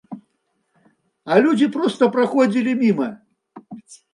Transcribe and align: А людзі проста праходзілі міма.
А 1.31 1.37
людзі 1.47 1.67
проста 1.77 2.03
праходзілі 2.15 2.71
міма. 2.83 3.09